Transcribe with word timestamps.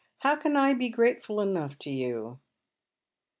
How 0.21 0.35
can 0.35 0.57
I 0.57 0.73
be 0.73 0.89
grateful 0.89 1.39
enough 1.41 1.77
to 1.77 1.91
you 1.91 2.39